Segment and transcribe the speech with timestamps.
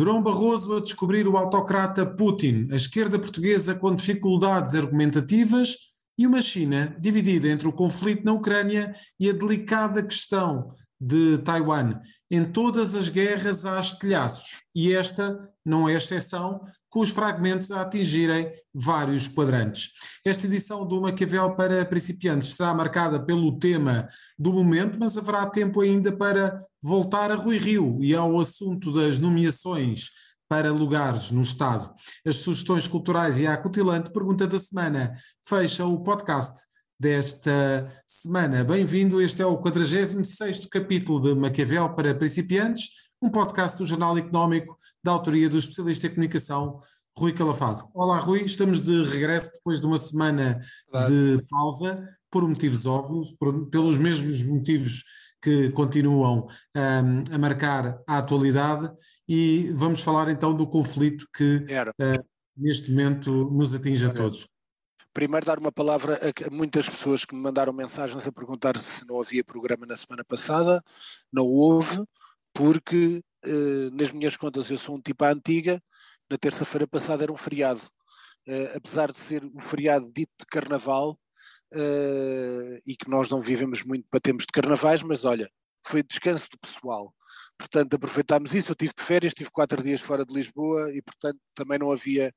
[0.00, 5.76] Durão Barroso a descobrir o autocrata Putin, a esquerda portuguesa com dificuldades argumentativas
[6.16, 12.00] e uma China dividida entre o conflito na Ucrânia e a delicada questão de Taiwan.
[12.30, 17.82] Em todas as guerras há estilhaços e esta não é exceção, com os fragmentos a
[17.82, 19.90] atingirem vários quadrantes.
[20.24, 24.08] Esta edição do Maquiavel para principiantes será marcada pelo tema
[24.38, 29.18] do momento, mas haverá tempo ainda para voltar a Rui Rio e ao assunto das
[29.18, 30.10] nomeações
[30.48, 31.94] para lugares no Estado.
[32.26, 35.14] As sugestões culturais e a acutilante pergunta da semana
[35.46, 38.64] fecha o podcast desta semana.
[38.64, 42.90] Bem-vindo, este é o 46º capítulo de Maquiavel para principiantes,
[43.22, 46.80] um podcast do Jornal Económico da autoria do especialista em comunicação
[47.16, 47.88] Rui Calafado.
[47.94, 50.60] Olá Rui, estamos de regresso depois de uma semana
[51.06, 55.04] de pausa, por motivos óbvios, por, pelos mesmos motivos
[55.42, 58.90] que continuam um, a marcar a atualidade
[59.26, 62.24] e vamos falar então do conflito que uh,
[62.56, 64.46] neste momento nos atinge a todos.
[65.12, 69.20] Primeiro dar uma palavra a muitas pessoas que me mandaram mensagens a perguntar se não
[69.20, 70.84] havia programa na semana passada,
[71.32, 72.04] não houve,
[72.54, 73.22] porque
[73.92, 75.82] nas minhas contas eu sou um tipo à antiga,
[76.30, 77.80] na terça-feira passada era um feriado.
[78.48, 81.18] Uh, apesar de ser um feriado dito de carnaval,
[81.74, 85.50] uh, e que nós não vivemos muito, batemos de carnavais, mas olha,
[85.86, 87.14] foi descanso do pessoal.
[87.58, 88.72] Portanto, aproveitámos isso.
[88.72, 92.32] Eu tive de férias, tive quatro dias fora de Lisboa e, portanto, também não havia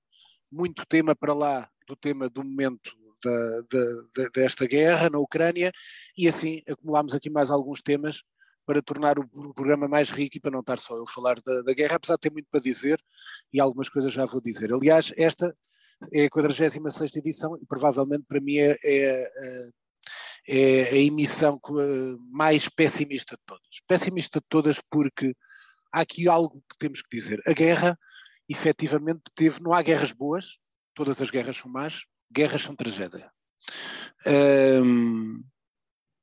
[0.51, 2.91] muito tema para lá do tema do momento
[3.23, 5.71] da, da, desta guerra na Ucrânia
[6.17, 8.21] e assim acumulámos aqui mais alguns temas
[8.65, 11.61] para tornar o programa mais rico e para não estar só eu a falar da,
[11.61, 13.01] da, guerra, apesar de ter muito para dizer
[13.51, 14.73] e algumas coisas já vou dizer.
[14.73, 15.55] Aliás, esta
[16.11, 19.69] é a 46 edição e provavelmente para mim é, é,
[20.47, 21.59] é a emissão
[22.31, 23.81] mais pessimista de todas.
[23.87, 25.35] Pessimista de todas porque
[25.91, 27.41] há aqui algo que temos que dizer.
[27.45, 27.97] A guerra,
[28.49, 30.57] efetivamente, teve, não há guerras boas,
[30.93, 33.31] todas as guerras são más, guerras são tragédia.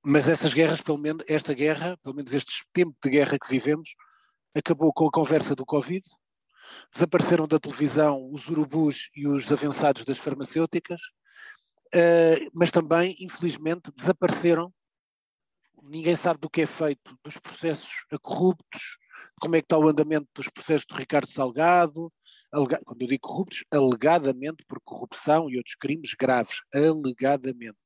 [0.03, 3.95] Mas essas guerras, pelo menos esta guerra, pelo menos este tempo de guerra que vivemos,
[4.55, 6.07] acabou com a conversa do Covid,
[6.93, 11.01] desapareceram da televisão os urubus e os avançados das farmacêuticas,
[11.95, 14.73] uh, mas também, infelizmente, desapareceram.
[15.83, 18.99] Ninguém sabe do que é feito dos processos corruptos,
[19.41, 22.13] como é que está o andamento dos processos do Ricardo Salgado,
[22.53, 27.79] alega, quando eu digo corruptos, alegadamente por corrupção e outros crimes graves, alegadamente,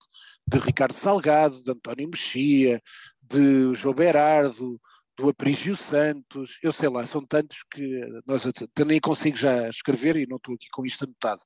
[0.46, 2.82] de Ricardo Salgado, de António Mexia,
[3.22, 4.80] de João Berardo,
[5.16, 8.42] do Aprígio Santos, eu sei lá, são tantos que nós
[8.86, 11.42] nem consigo já escrever e não estou aqui com isto anotado.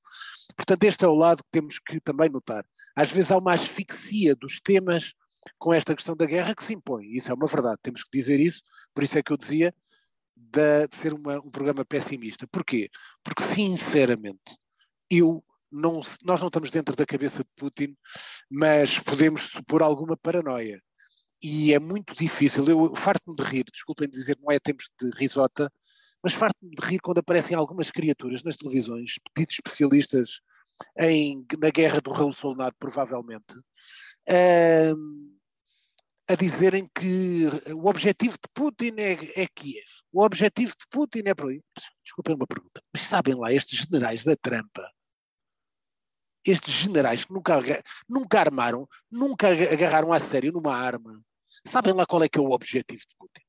[0.56, 2.65] Portanto, este é o lado que temos que também notar.
[2.97, 5.12] Às vezes há uma asfixia dos temas
[5.59, 8.41] com esta questão da guerra que se impõe, isso é uma verdade, temos que dizer
[8.41, 8.62] isso,
[8.94, 9.75] por isso é que eu dizia
[10.36, 12.47] de, de ser uma, um programa pessimista.
[12.47, 12.91] Porquê?
[13.22, 14.56] Porque, sinceramente,
[15.10, 17.97] eu não, nós não estamos dentro da cabeça de Putin,
[18.50, 20.82] mas podemos supor alguma paranoia.
[21.42, 22.66] E é muito difícil.
[22.69, 25.70] Eu farto-me de rir, desculpem dizer, não é tempos de risota,
[26.22, 30.41] mas farto-me de rir quando aparecem algumas criaturas nas televisões, pedidos especialistas
[30.97, 33.54] em, na guerra do Solnado, provavelmente,
[36.28, 41.32] a dizerem que o objetivo de Putin é, é Kiev, o objetivo de Putin é.
[42.04, 44.86] Desculpem uma pergunta, mas sabem lá, estes generais da trampa,
[46.44, 47.54] estes generais que nunca,
[48.06, 51.18] nunca armaram, nunca agarraram a sério numa arma,
[51.66, 53.42] sabem lá qual é que é o objetivo de Putin?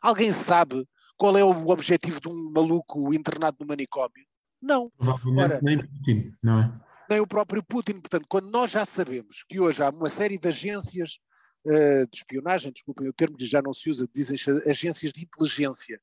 [0.00, 0.86] Alguém sabe
[1.16, 4.24] qual é o objetivo de um maluco internado no manicômio?
[4.62, 4.88] Não.
[4.96, 6.80] Provavelmente Ora, nem Putin, não é?
[7.08, 7.94] Nem o próprio Putin.
[7.94, 11.18] Portanto, quando nós já sabemos que hoje há uma série de agências
[11.64, 16.00] de espionagem, desculpem o termo que já não se usa, dizem agências de inteligência,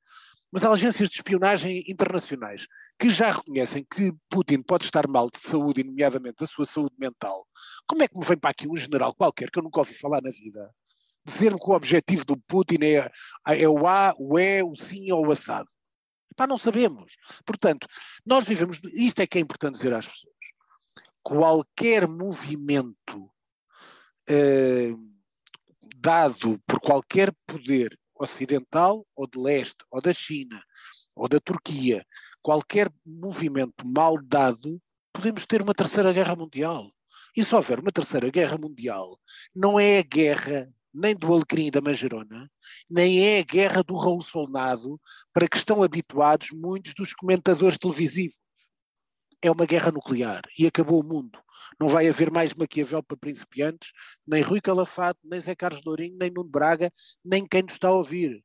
[0.51, 2.67] mas há agências de espionagem internacionais
[2.99, 7.45] que já reconhecem que Putin pode estar mal de saúde, nomeadamente da sua saúde mental.
[7.85, 10.21] Como é que me vem para aqui um general qualquer que eu nunca ouvi falar
[10.21, 10.73] na vida
[11.27, 13.11] dizer-me que o objetivo do Putin é,
[13.61, 15.67] é o A, o E, o sim ou o assado?
[16.37, 17.17] Pá, não sabemos.
[17.45, 17.87] Portanto,
[18.25, 20.33] nós vivemos, isto é que é importante dizer às pessoas.
[21.21, 23.29] Qualquer movimento
[24.29, 24.93] eh,
[25.99, 30.61] dado por qualquer poder ocidental ou de leste, ou da China,
[31.15, 32.05] ou da Turquia,
[32.41, 36.91] qualquer movimento mal dado, podemos ter uma terceira guerra mundial.
[37.35, 39.19] E se houver uma terceira guerra mundial,
[39.53, 42.49] não é a guerra nem do Alecrim da Manjerona,
[42.89, 44.99] nem é a guerra do Raul Solnado,
[45.31, 48.46] para que estão habituados muitos dos comentadores televisivos
[49.41, 51.39] é uma guerra nuclear e acabou o mundo.
[51.79, 53.91] Não vai haver mais Maquiavel para principiantes,
[54.25, 56.91] nem Rui Calafato, nem Zé Carlos Lourinho, nem Nuno Braga,
[57.23, 58.43] nem quem nos está a ouvir.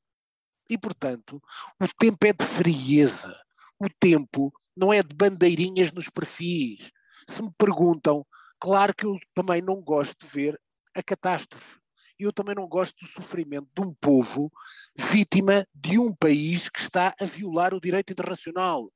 [0.69, 1.43] E, portanto,
[1.81, 3.35] o tempo é de frieza.
[3.79, 6.91] o tempo não é de bandeirinhas nos perfis.
[7.29, 8.25] Se me perguntam,
[8.61, 10.61] claro que eu também não gosto de ver
[10.95, 11.79] a catástrofe.
[12.19, 14.53] Eu também não gosto do sofrimento de um povo
[14.97, 18.91] vítima de um país que está a violar o direito internacional.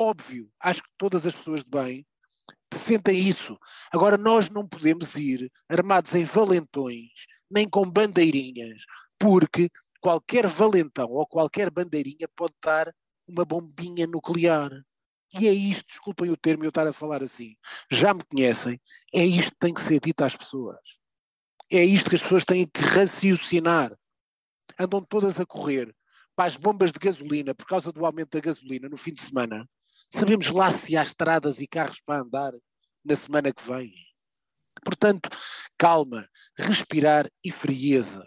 [0.00, 2.06] Óbvio, acho que todas as pessoas de bem
[2.72, 3.58] sentem isso.
[3.90, 8.84] Agora, nós não podemos ir armados em valentões, nem com bandeirinhas,
[9.18, 9.68] porque
[10.00, 12.94] qualquer valentão ou qualquer bandeirinha pode dar
[13.26, 14.70] uma bombinha nuclear.
[15.36, 17.56] E é isto, desculpem o termo eu estar a falar assim,
[17.90, 18.80] já me conhecem,
[19.12, 20.78] é isto que tem que ser dito às pessoas.
[21.68, 23.98] É isto que as pessoas têm que raciocinar.
[24.78, 25.92] Andam todas a correr
[26.36, 29.68] para as bombas de gasolina por causa do aumento da gasolina no fim de semana.
[30.10, 32.52] Sabemos lá se há estradas e carros para andar
[33.04, 33.92] na semana que vem.
[34.84, 35.28] Portanto,
[35.76, 38.24] calma, respirar e frieza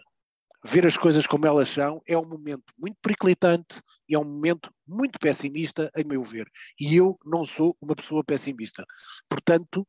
[0.64, 4.72] ver as coisas como elas são é um momento muito periclitante e é um momento
[4.86, 6.48] muito pessimista, a meu ver.
[6.78, 8.84] E eu não sou uma pessoa pessimista.
[9.28, 9.86] Portanto,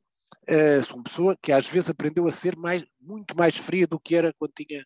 [0.50, 4.00] uh, sou uma pessoa que às vezes aprendeu a ser mais, muito mais fria do
[4.00, 4.86] que era quando tinha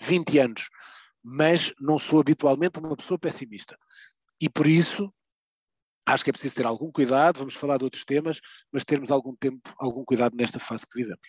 [0.00, 0.68] 20 anos.
[1.22, 3.76] Mas não sou habitualmente uma pessoa pessimista.
[4.40, 5.12] E por isso
[6.12, 8.40] acho que é preciso ter algum cuidado, vamos falar de outros temas,
[8.72, 11.28] mas termos algum tempo, algum cuidado nesta fase que vivemos.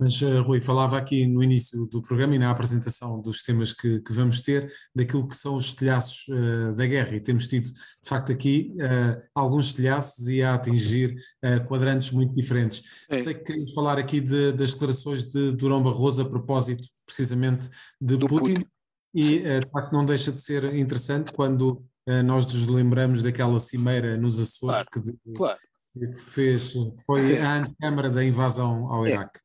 [0.00, 4.00] Mas, uh, Rui, falava aqui no início do programa e na apresentação dos temas que,
[4.00, 8.08] que vamos ter, daquilo que são os estilhaços uh, da guerra, e temos tido, de
[8.08, 11.16] facto, aqui uh, alguns estilhaços e a atingir
[11.68, 12.82] quadrantes muito diferentes.
[13.10, 13.22] É.
[13.22, 17.68] Sei que queríamos falar aqui de, das declarações de Durão Barroso a propósito, precisamente,
[18.00, 18.66] de Putin, Putin,
[19.12, 21.84] e, de facto, não deixa de ser interessante quando
[22.24, 25.58] nós nos lembramos daquela cimeira nos Açores claro, que, claro.
[25.92, 26.74] que, fez,
[27.04, 27.38] foi Sim.
[27.38, 29.10] a antecâmara da invasão ao é.
[29.10, 29.40] Iraque.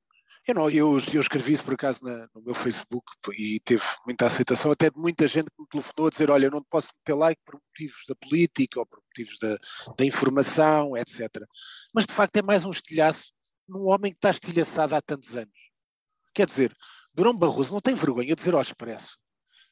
[0.48, 3.04] Eu, não, eu, eu escrevi isso por acaso na, no meu Facebook
[3.36, 6.52] e teve muita aceitação, até de muita gente que me telefonou a dizer: Olha, eu
[6.52, 9.58] não posso meter like por motivos da política ou por motivos da,
[9.98, 11.30] da informação, etc.
[11.92, 13.34] Mas de facto é mais um estilhaço
[13.68, 15.72] num homem que está estilhaçado há tantos anos.
[16.32, 16.76] Quer dizer,
[17.12, 19.18] Durão Barroso não tem vergonha de dizer ao expresso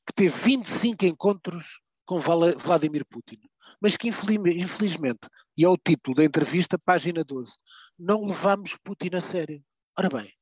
[0.07, 3.39] que teve 25 encontros com Vladimir Putin,
[3.81, 5.27] mas que infelizmente,
[5.57, 7.53] e é o título da entrevista, página 12,
[7.97, 9.63] não levamos Putin a sério.
[9.97, 10.33] Ora bem,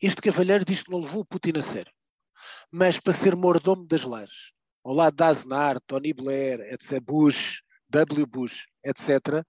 [0.00, 1.92] este cavalheiro diz que não levou Putin a sério,
[2.70, 4.52] mas para ser mordomo das lares,
[4.84, 8.26] ao lado de Aznar, Tony Blair, etc., Bush, W.
[8.26, 9.44] Bush, etc.,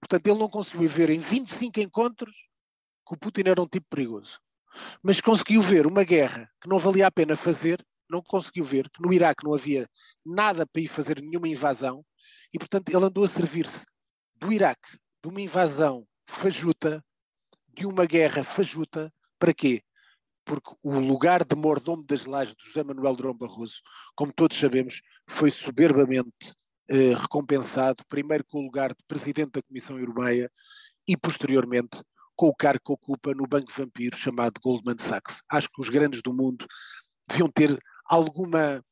[0.00, 2.48] portanto ele não conseguiu ver em 25 encontros
[3.06, 4.40] que o Putin era um tipo perigoso.
[5.02, 9.02] Mas conseguiu ver uma guerra que não valia a pena fazer, não conseguiu ver que
[9.02, 9.88] no Iraque não havia
[10.24, 12.04] nada para ir fazer nenhuma invasão,
[12.52, 13.84] e portanto ele andou a servir-se
[14.36, 17.02] do Iraque, de uma invasão fajuta,
[17.74, 19.82] de uma guerra fajuta, para quê?
[20.44, 23.80] Porque o lugar de mordomo das lajes de José Manuel Durão Barroso,
[24.14, 26.52] como todos sabemos, foi soberbamente
[26.88, 30.50] eh, recompensado, primeiro com o lugar de presidente da Comissão Europeia
[31.06, 32.02] e posteriormente
[32.34, 35.40] com o cargo que ocupa no Banco Vampiro chamado Goldman Sachs.
[35.48, 36.66] Acho que os grandes do mundo
[37.28, 38.82] deviam ter alguma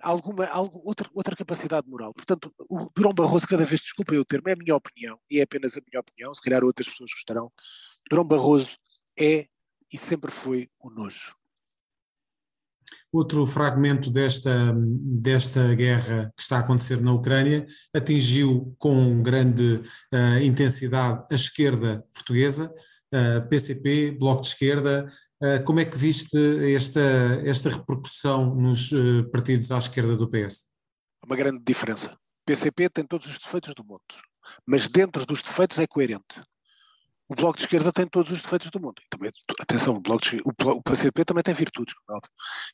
[0.00, 0.48] alguma,
[0.84, 2.12] outra, outra capacidade moral.
[2.12, 5.42] Portanto, o Durão Barroso, cada vez, desculpem o termo, é a minha opinião, e é
[5.42, 7.50] apenas a minha opinião, se calhar outras pessoas gostarão.
[8.10, 8.76] Durão Barroso
[9.18, 9.46] é
[9.92, 11.34] e sempre foi o nojo.
[13.12, 19.80] Outro fragmento desta, desta guerra que está a acontecer na Ucrânia atingiu com grande
[20.12, 25.06] uh, intensidade a esquerda portuguesa, uh, eh, PCP, Bloco de Esquerda.
[25.42, 26.36] Uh, como é que viste
[26.74, 27.00] esta,
[27.44, 28.90] esta repercussão nos
[29.30, 30.70] partidos à esquerda do PS?
[31.24, 32.16] Uma grande diferença.
[32.46, 34.02] PCP tem todos os defeitos do mundo,
[34.64, 36.40] mas dentro dos defeitos é coerente
[37.28, 39.02] o Bloco de Esquerda tem todos os defeitos do mundo.
[39.10, 41.94] Também, atenção, o, bloco de, o, o PCP também tem virtudes,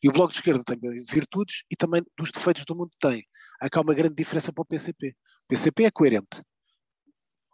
[0.02, 3.25] e o Bloco de Esquerda tem virtudes e também dos defeitos do mundo tem.
[3.61, 5.09] Há cá uma grande diferença para o PCP.
[5.09, 6.42] O PCP é coerente.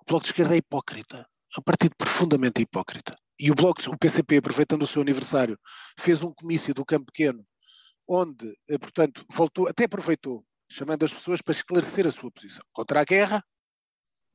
[0.01, 1.19] O Bloco de Esquerda é hipócrita.
[1.57, 3.17] É um partido profundamente hipócrita.
[3.39, 5.59] E o Bloco, o PCP, aproveitando o seu aniversário,
[5.99, 7.47] fez um comício do Campo Pequeno,
[8.07, 13.01] onde, eh, portanto, voltou, até aproveitou, chamando as pessoas para esclarecer a sua posição contra
[13.01, 13.45] a guerra,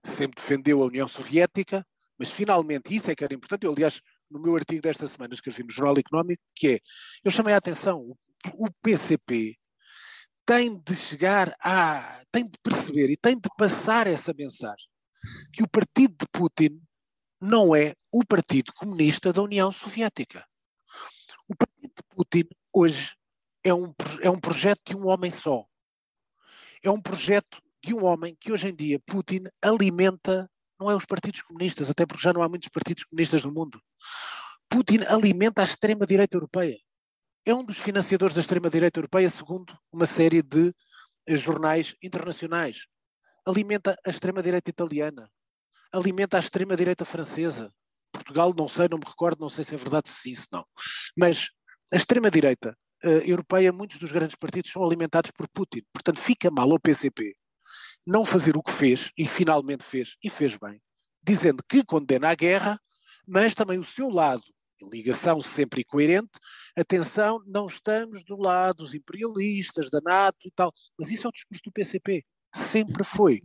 [0.06, 1.86] sempre defendeu a União Soviética,
[2.18, 3.66] mas finalmente, isso é que era importante.
[3.66, 6.80] Eu, aliás, no meu artigo desta semana escrevi no Jornal Económico, que é,
[7.24, 8.18] eu chamei a atenção, o,
[8.54, 9.58] o PCP
[10.46, 14.88] tem de chegar a, tem de perceber e tem de passar essa mensagem,
[15.54, 16.82] que o partido de Putin
[17.44, 20.48] não é o Partido Comunista da União Soviética.
[21.46, 23.18] O partido de Putin hoje
[23.62, 25.66] é um, é um projeto de um homem só.
[26.82, 31.06] É um projeto de um homem que hoje em dia Putin alimenta não é os
[31.06, 33.82] partidos comunistas, até porque já não há muitos partidos comunistas no mundo.
[34.70, 36.78] Putin alimenta a extrema-direita europeia.
[37.46, 40.74] É um dos financiadores da extrema-direita europeia, segundo uma série de
[41.28, 42.88] eh, jornais internacionais.
[43.46, 45.30] alimenta a extrema-direita italiana,
[45.94, 47.72] alimenta a extrema-direita francesa.
[48.12, 50.66] Portugal, não sei, não me recordo, não sei se é verdade se se não.
[51.16, 51.50] Mas
[51.92, 55.84] a extrema-direita uh, europeia, muitos dos grandes partidos são alimentados por Putin.
[55.94, 57.36] Portanto, fica mal ao PCP
[58.06, 60.82] não fazer o que fez, e finalmente fez, e fez bem,
[61.24, 62.80] dizendo que condena a guerra,
[63.26, 64.44] mas também o seu lado,
[64.92, 66.32] ligação sempre coerente,
[66.78, 71.34] atenção, não estamos do lado dos imperialistas, da NATO e tal, mas isso é o
[71.34, 73.42] discurso do PCP sempre foi.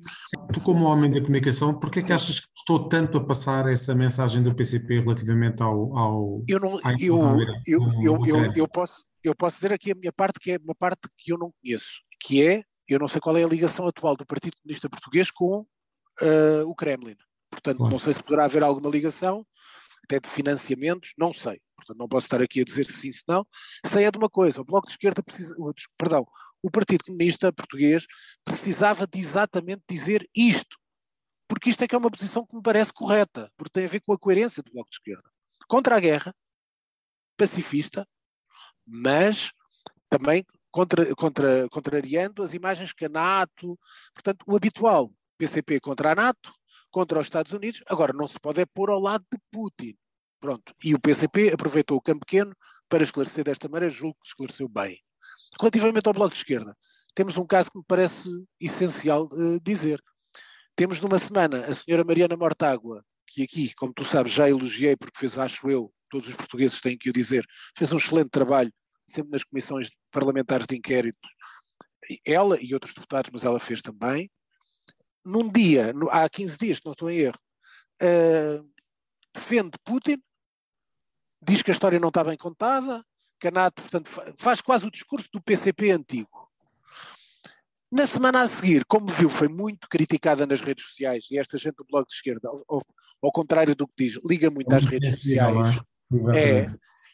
[0.52, 3.94] Tu, como homem da comunicação, porquê é que achas que estou tanto a passar essa
[3.94, 5.96] mensagem do PCP relativamente ao.
[5.96, 7.18] ao eu, não, eu,
[7.66, 10.74] eu, eu, eu, eu, posso, eu posso dizer aqui a minha parte, que é uma
[10.74, 14.14] parte que eu não conheço, que é, eu não sei qual é a ligação atual
[14.14, 17.16] do Partido Comunista Português com uh, o Kremlin.
[17.50, 17.92] Portanto, claro.
[17.92, 19.46] não sei se poderá haver alguma ligação,
[20.04, 21.60] até de financiamentos, não sei.
[21.88, 23.46] Portanto, não posso estar aqui a dizer sim, se não.
[23.84, 25.56] Sei é de uma coisa, o Bloco de Esquerda precisa,
[25.96, 26.26] perdão,
[26.62, 28.06] o Partido Comunista Português
[28.44, 30.76] precisava de exatamente dizer isto,
[31.48, 34.00] porque isto é que é uma posição que me parece correta, porque tem a ver
[34.00, 35.30] com a coerência do Bloco de Esquerda.
[35.66, 36.34] Contra a guerra,
[37.36, 38.06] pacifista,
[38.86, 39.52] mas
[40.10, 43.78] também contra, contra, contrariando as imagens que a NATO,
[44.12, 46.52] portanto, o habitual, PCP contra a NATO,
[46.90, 49.96] contra os Estados Unidos, agora não se pode é pôr ao lado de Putin.
[50.40, 50.74] Pronto.
[50.82, 52.56] E o PCP aproveitou o campo pequeno
[52.88, 55.00] para esclarecer desta maneira, julgo que esclareceu bem.
[55.60, 56.76] Relativamente ao Bloco de Esquerda,
[57.14, 58.28] temos um caso que me parece
[58.60, 60.02] essencial uh, dizer.
[60.76, 65.18] Temos numa semana a senhora Mariana Mortágua, que aqui, como tu sabes, já elogiei porque
[65.18, 67.44] fez, acho eu, todos os portugueses têm que o dizer,
[67.76, 68.72] fez um excelente trabalho
[69.06, 71.18] sempre nas comissões parlamentares de inquérito,
[72.24, 74.30] ela e outros deputados, mas ela fez também.
[75.24, 77.38] Num dia, no, há 15 dias, não estou em erro,
[78.02, 78.70] uh,
[79.34, 80.22] defende Putin,
[81.40, 83.04] diz que a história não está bem contada,
[83.38, 86.48] Canato, portanto, faz quase o discurso do PCP antigo.
[87.90, 91.76] Na semana a seguir, como viu, foi muito criticada nas redes sociais, e esta gente
[91.76, 92.82] do Bloco de Esquerda, ao,
[93.22, 95.80] ao contrário do que diz, liga muito às redes sociais.
[96.34, 96.70] É,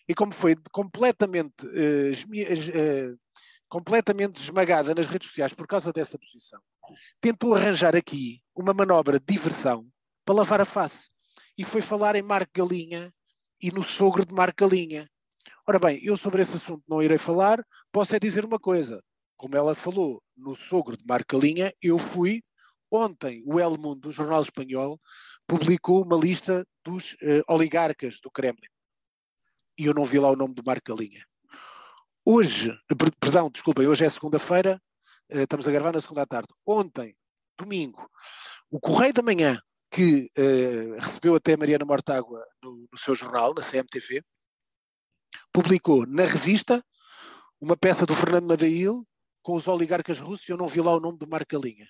[0.09, 3.19] e como foi completamente, uh, uh,
[3.69, 6.61] completamente esmagada nas redes sociais por causa dessa posição,
[7.21, 9.87] tentou arranjar aqui uma manobra de diversão
[10.25, 11.09] para lavar a face.
[11.57, 13.13] E foi falar em Marco Galinha
[13.65, 15.11] e no sogro de Marco Galinha.
[15.67, 19.03] Ora bem, eu sobre esse assunto não irei falar, posso é dizer uma coisa.
[19.39, 22.43] Como ela falou no sogro de Marcalinha, eu fui.
[22.91, 25.01] Ontem, o El Mundo, o jornal espanhol,
[25.47, 28.69] publicou uma lista dos uh, oligarcas do Kremlin.
[29.79, 31.25] E eu não vi lá o nome de Marcalinha.
[32.23, 32.71] Hoje,
[33.19, 34.79] perdão, desculpem, hoje é segunda-feira,
[35.33, 36.49] uh, estamos a gravar na segunda tarde.
[36.67, 37.17] Ontem,
[37.59, 38.11] domingo,
[38.71, 39.59] o Correio da Manhã,
[39.91, 40.29] que
[40.99, 44.23] recebeu até Mariana Mortágua no, no seu jornal, na CMTV,
[45.53, 46.83] publicou na revista
[47.61, 49.05] uma peça do Fernando Madail
[49.43, 51.89] com os oligarcas russos, eu não vi lá o nome do Marcalinha.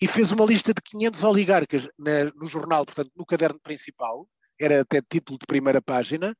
[0.00, 4.28] E fez uma lista de 500 oligarcas na, no jornal, portanto, no caderno principal,
[4.60, 6.36] era até título de primeira página,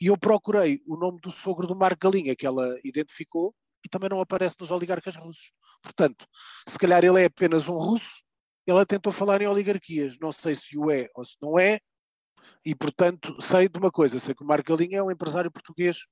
[0.00, 4.20] e eu procurei o nome do sogro do Marcalinha, que ela identificou, e também não
[4.20, 5.52] aparece nos oligarcas russos.
[5.80, 6.26] Portanto,
[6.68, 8.24] se calhar ele é apenas um russo,
[8.66, 11.78] ela tentou falar em oligarquias, não sei se o é ou se não é,
[12.64, 16.06] e, portanto, sei de uma coisa, sei que o Marco Galinha é um empresário português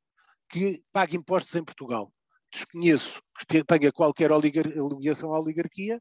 [0.48, 2.12] que paga impostos em Portugal.
[2.52, 6.00] Desconheço que tenha qualquer ligação à oligarquia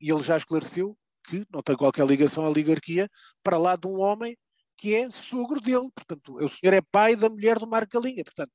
[0.00, 3.08] e ele já esclareceu que não tem qualquer ligação à oligarquia
[3.42, 4.36] para lá de um homem
[4.76, 5.88] que é sogro dele.
[5.94, 8.24] Portanto, o senhor é pai da mulher do Marco Galinha.
[8.24, 8.52] Portanto,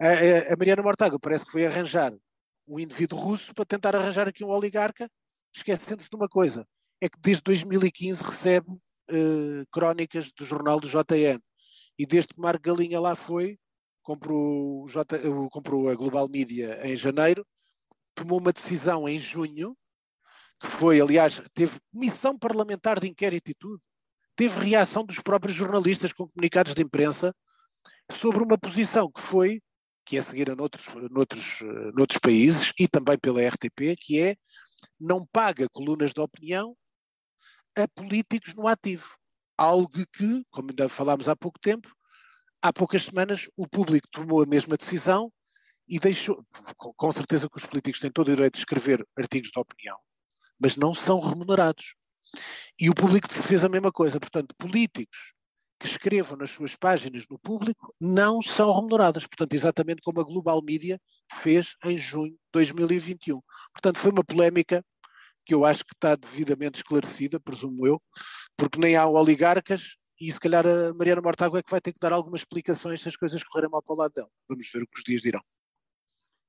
[0.00, 2.12] a, a Mariana Mortágua parece que foi arranjar
[2.66, 5.10] um indivíduo russo para tentar arranjar aqui um oligarca,
[5.54, 6.66] esquecendo-se de uma coisa,
[7.00, 8.68] é que desde 2015 recebe
[9.12, 11.40] uh, crónicas do jornal do JN.
[11.98, 13.58] E desde que Marco Galinha lá foi,
[14.02, 15.18] comprou, J,
[15.50, 17.46] comprou a Global Media em janeiro,
[18.14, 19.76] tomou uma decisão em junho,
[20.60, 23.80] que foi, aliás, teve missão parlamentar de inquérito e tudo,
[24.34, 27.34] teve reação dos próprios jornalistas com comunicados de imprensa
[28.10, 29.60] sobre uma posição que foi,
[30.04, 31.60] que é seguida noutros, noutros,
[31.94, 34.36] noutros países e também pela RTP, que é
[34.98, 36.76] não paga colunas de opinião
[37.76, 39.16] a políticos no ativo.
[39.56, 41.92] Algo que, como ainda falámos há pouco tempo,
[42.60, 45.32] há poucas semanas o público tomou a mesma decisão
[45.88, 46.44] e deixou,
[46.96, 49.98] com certeza que os políticos têm todo o direito de escrever artigos de opinião,
[50.58, 51.94] mas não são remunerados.
[52.80, 54.18] E o público fez a mesma coisa.
[54.18, 55.34] Portanto, políticos
[55.78, 59.26] que escrevam nas suas páginas no público não são remuneradas.
[59.26, 61.00] Portanto, exatamente como a Global Media
[61.30, 63.40] fez em junho de 2021.
[63.72, 64.84] Portanto, foi uma polémica
[65.44, 68.00] que eu acho que está devidamente esclarecida, presumo eu,
[68.56, 71.98] porque nem há oligarcas e se calhar a Mariana Mortágua é que vai ter que
[71.98, 74.28] dar algumas explicações se as coisas correrem mal para o lado dela.
[74.48, 75.40] Vamos ver o que os dias dirão.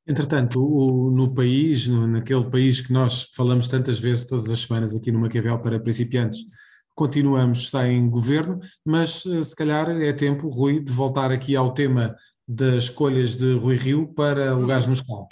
[0.05, 4.95] Entretanto, o, no país, no, naquele país que nós falamos tantas vezes, todas as semanas
[4.95, 6.41] aqui no Maquiavel para principiantes,
[6.93, 12.15] continuamos sem governo, mas eh, se calhar é tempo, Rui, de voltar aqui ao tema
[12.47, 15.25] das escolhas de Rui Rio para lugares no Estado.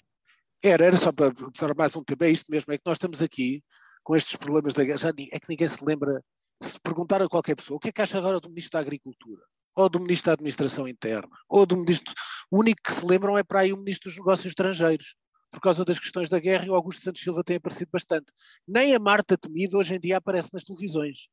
[0.63, 3.19] Era, era só para dar mais um tema, é isto mesmo, é que nós estamos
[3.19, 3.63] aqui
[4.03, 6.23] com estes problemas da guerra, é que ninguém se lembra,
[6.61, 9.41] se perguntar a qualquer pessoa, o que é que acha agora do Ministro da Agricultura?
[9.75, 11.35] Ou do Ministro da Administração Interna?
[11.49, 12.13] Ou do Ministro,
[12.51, 15.15] o único que se lembram é para aí o Ministro dos Negócios Estrangeiros,
[15.49, 18.31] por causa das questões da guerra e o Augusto Santos Silva tem aparecido bastante.
[18.67, 21.27] Nem a Marta Temido hoje em dia aparece nas televisões.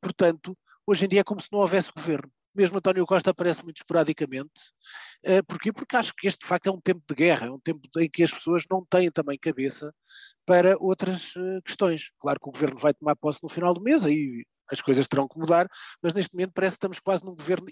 [0.00, 3.78] Portanto, hoje em dia é como se não houvesse governo mesmo António Costa aparece muito
[3.78, 4.50] esporadicamente.
[5.24, 5.72] Uh, porquê?
[5.72, 8.08] Porque acho que este de facto é um tempo de guerra, é um tempo em
[8.08, 9.94] que as pessoas não têm também cabeça
[10.46, 12.10] para outras uh, questões.
[12.20, 15.28] Claro que o governo vai tomar posse no final do mês, aí as coisas terão
[15.28, 15.68] que mudar,
[16.02, 17.66] mas neste momento parece que estamos quase num governo,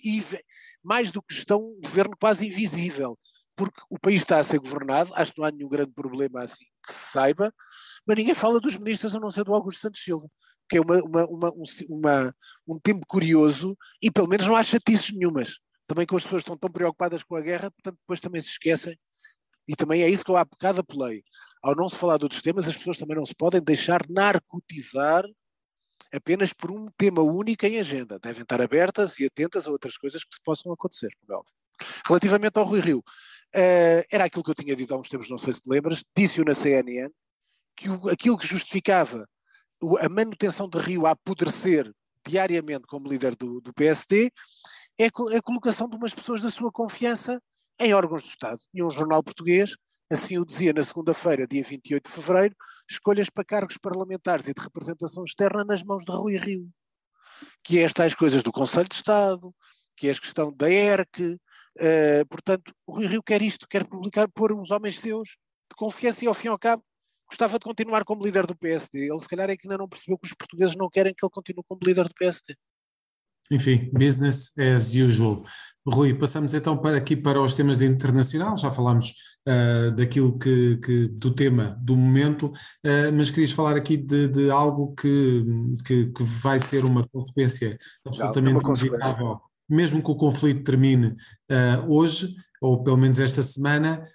[0.83, 3.19] mais do que gestão, um governo quase invisível,
[3.57, 6.65] porque o país está a ser governado, acho que não há nenhum grande problema assim
[6.87, 7.55] que se saiba,
[8.07, 10.29] mas ninguém fala dos ministros a não ser do Augusto Santos Silva
[10.71, 12.37] que é uma, uma, uma, um, uma,
[12.67, 15.59] um tempo curioso e pelo menos não há chatices nenhumas.
[15.87, 18.97] Também que as pessoas estão tão preocupadas com a guerra, portanto depois também se esquecem.
[19.69, 21.25] E também é isso que eu há bocado apelei.
[21.61, 25.25] Ao não se falar de outros temas, as pessoas também não se podem deixar narcotizar
[26.13, 28.19] apenas por um tema único em agenda.
[28.21, 31.11] Devem estar abertas e atentas a outras coisas que se possam acontecer.
[32.07, 35.39] Relativamente ao Rui Rio, uh, era aquilo que eu tinha dito há uns tempos, não
[35.39, 37.11] sei se te lembras, disse-o na CNN,
[37.77, 39.27] que o, aquilo que justificava
[40.01, 41.93] a manutenção de Rio a apodrecer
[42.27, 44.31] diariamente como líder do, do PSD
[44.99, 47.41] é a colocação de umas pessoas da sua confiança
[47.79, 48.61] em órgãos do Estado.
[48.75, 49.75] E um jornal português
[50.11, 52.57] assim o dizia na segunda-feira, dia 28 de fevereiro,
[52.91, 56.69] escolhas para cargos parlamentares e de representação externa nas mãos de Rui Rio.
[57.63, 59.55] Que é estas coisas do Conselho de Estado,
[59.97, 61.39] que é a questão da ERC.
[61.79, 66.25] Uh, portanto, o Rui Rio quer isto, quer publicar, pôr uns homens seus de confiança
[66.25, 66.83] e, ao fim e ao cabo,
[67.31, 69.09] gostava de continuar como líder do PSD.
[69.09, 71.31] Ele, se calhar, é que ainda não percebeu que os portugueses não querem que ele
[71.31, 72.57] continue como líder do PSD.
[73.51, 75.45] Enfim, business as usual.
[75.85, 79.13] Rui, passamos então para aqui para os temas de internacional, já falámos
[79.49, 84.51] uh, daquilo que, que, do tema do momento, uh, mas querias falar aqui de, de
[84.51, 85.45] algo que,
[85.85, 92.33] que, que, vai ser uma consequência absolutamente inevitável, mesmo que o conflito termine uh, hoje,
[92.61, 94.07] ou pelo menos esta semana,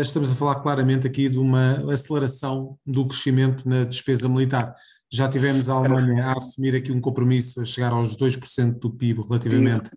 [0.00, 4.74] estamos a falar claramente aqui de uma aceleração do crescimento na despesa militar.
[5.12, 9.22] Já tivemos a Alemanha a assumir aqui um compromisso a chegar aos 2% do PIB
[9.22, 9.90] relativamente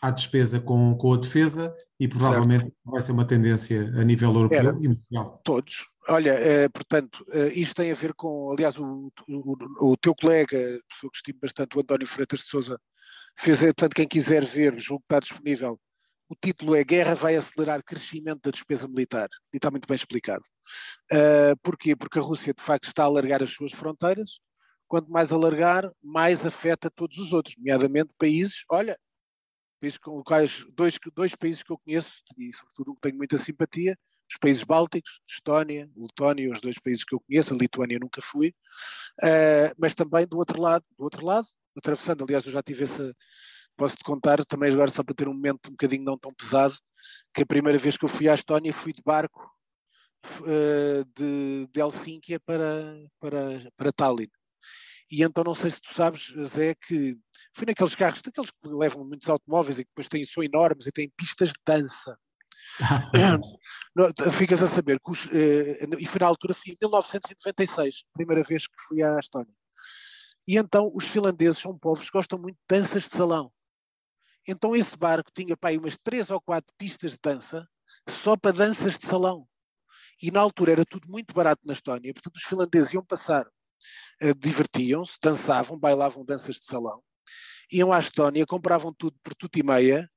[0.00, 2.76] à despesa com, com a defesa e provavelmente certo.
[2.84, 4.78] vai ser uma tendência a nível europeu Era.
[4.80, 5.40] e mundial.
[5.44, 5.88] Todos.
[6.08, 10.56] Olha, eh, portanto, eh, isto tem a ver com, aliás, o, o, o teu colega,
[10.88, 12.80] pessoa que estimo bastante, o António Freitas de Souza,
[13.38, 15.78] fez, portanto, quem quiser ver, julgo que está disponível,
[16.30, 19.28] o título é Guerra vai acelerar crescimento da despesa militar.
[19.52, 20.44] E está muito bem explicado.
[21.12, 21.96] Uh, porquê?
[21.96, 24.38] Porque a Rússia, de facto, está a alargar as suas fronteiras.
[24.86, 28.96] Quanto mais alargar, mais afeta todos os outros, nomeadamente países, olha,
[29.80, 33.98] países com quais, dois, dois países que eu conheço, e sobretudo tenho muita simpatia,
[34.30, 38.54] os países bálticos, Estónia, Letónia, os dois países que eu conheço, a Lituânia nunca fui,
[39.22, 43.14] uh, mas também do outro lado, do outro lado, atravessando, aliás, eu já tive essa,
[43.80, 46.76] Posso-te contar também agora, só para ter um momento um bocadinho não tão pesado,
[47.32, 49.50] que a primeira vez que eu fui à Estónia fui de barco
[50.40, 54.28] uh, de, de Helsínquia para, para, para Tallinn.
[55.10, 57.16] E então não sei se tu sabes, Zé, que
[57.54, 60.92] fui naqueles carros, daqueles que levam muitos automóveis e que depois têm, são enormes e
[60.92, 62.18] têm pistas de dança.
[64.36, 68.66] Ficas a saber que os, uh, e foi na altura, fui em 1996, primeira vez
[68.66, 69.54] que fui à Estónia.
[70.46, 73.50] E então os finlandeses são povos que gostam muito de danças de salão.
[74.46, 77.68] Então esse barco tinha aí umas três ou quatro pistas de dança
[78.08, 79.46] só para danças de salão.
[80.22, 84.34] E na altura era tudo muito barato na Estónia, portanto os finlandeses iam passar, uh,
[84.36, 87.02] divertiam-se, dançavam, bailavam danças de salão,
[87.72, 90.10] iam à Estónia, compravam tudo por tudo e meia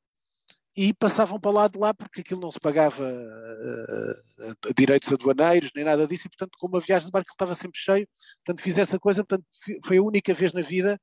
[0.76, 5.86] e passavam para lá de lá porque aquilo não se pagava uh, direitos aduaneiros nem
[5.86, 8.08] nada disso e portanto como a viagem de barco estava sempre cheio,
[8.44, 9.48] portanto fiz essa coisa, portanto
[9.86, 11.00] foi a única vez na vida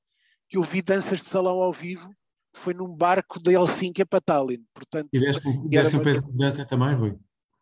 [0.48, 2.11] que eu vi danças de salão ao vivo
[2.54, 4.64] foi num barco de Helsinki para Tallinn.
[4.74, 7.18] Portanto, e deste, deste um peso de dança também, Rui?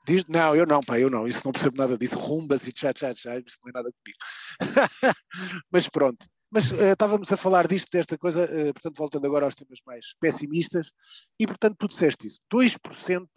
[0.07, 2.95] Diz, não, eu não, pá, eu não, isso não percebo nada disso, rumbas e tchá,
[2.95, 4.19] tchá, tchá, isso não é nada comigo.
[5.71, 9.55] Mas pronto, mas uh, estávamos a falar disto, desta coisa, uh, portanto, voltando agora aos
[9.55, 10.91] temas mais pessimistas,
[11.39, 13.29] e portanto tu disseste isso, 2%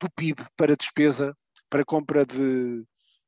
[0.00, 1.36] do PIB para despesa,
[1.70, 2.84] para compra de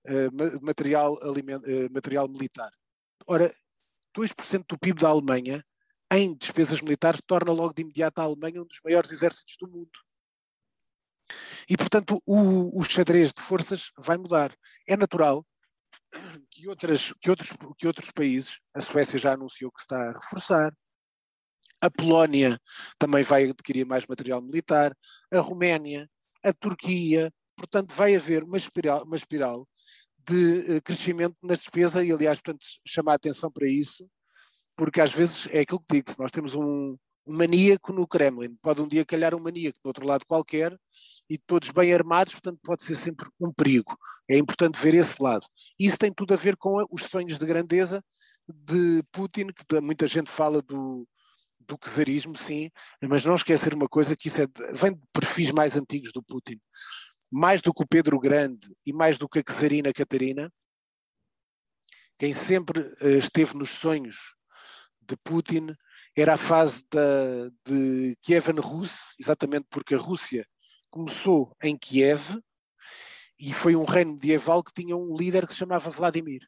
[0.09, 1.63] uh, material, aliment,
[1.93, 2.71] material militar.
[3.27, 3.53] Ora,
[4.17, 5.65] 2% do PIB da Alemanha
[6.11, 9.91] em despesas militares torna logo de imediato a Alemanha um dos maiores exércitos do mundo.
[11.69, 14.57] E, portanto, o, o xadrez de forças vai mudar.
[14.87, 15.47] É natural
[16.51, 20.73] que, outras, que, outros, que outros países, a Suécia já anunciou que está a reforçar,
[21.81, 22.59] a Polónia
[22.99, 24.97] também vai adquirir mais material militar,
[25.33, 26.09] a Roménia,
[26.43, 29.69] a Turquia, portanto vai haver uma espiral, uma espiral
[30.19, 34.09] de eh, crescimento na despesa e aliás, portanto, chamar a atenção para isso,
[34.79, 38.81] porque às vezes é aquilo que digo, nós temos um, um maníaco no Kremlin, pode
[38.81, 40.79] um dia calhar um maníaco do outro lado qualquer
[41.29, 43.99] e todos bem armados, portanto pode ser sempre um perigo.
[44.31, 45.45] É importante ver esse lado.
[45.77, 48.03] Isso tem tudo a ver com os sonhos de grandeza
[48.49, 51.07] de Putin, que muita gente fala do,
[51.59, 52.71] do czarismo, sim,
[53.03, 56.59] mas não esquecer uma coisa que isso é, vem de perfis mais antigos do Putin.
[57.33, 60.53] Mais do que o Pedro Grande e mais do que a czarina Catarina,
[62.17, 64.38] quem sempre uh, esteve nos sonhos
[65.09, 65.75] de Putin
[66.17, 70.47] era a fase da, de Kievan Rus, exatamente porque a Rússia
[70.91, 72.39] começou em Kiev
[73.39, 76.41] e foi um reino medieval que tinha um líder que se chamava Vladimir.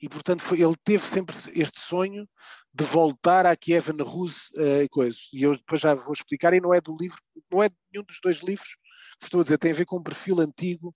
[0.00, 2.28] E, portanto, foi, ele teve sempre este sonho
[2.72, 5.16] de voltar à Kievan Rus uh, e coisa.
[5.32, 7.18] E eu depois já vou explicar, e não é do livro,
[7.50, 8.76] não é nenhum dos dois livros
[9.18, 10.94] que estou a dizer, tem a ver com um perfil antigo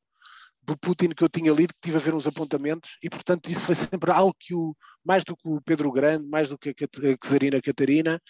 [0.70, 3.64] do Putin que eu tinha lido, que tive a ver uns apontamentos, e portanto isso
[3.64, 7.18] foi sempre algo que o, mais do que o Pedro Grande, mais do que a
[7.24, 8.22] Cesarina Catarina,